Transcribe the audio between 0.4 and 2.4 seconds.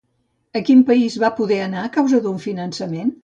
A quin país va poder anar a causa